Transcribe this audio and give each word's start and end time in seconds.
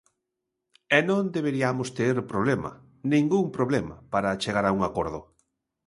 E 0.97 0.99
non 1.09 1.23
deberiamos 1.35 1.89
ter 1.99 2.15
problema, 2.31 2.71
ningún 3.13 3.45
problema, 3.57 3.95
para 4.13 4.39
chegar 4.43 4.65
a 4.67 4.75
un 4.77 4.81
acordo. 4.89 5.19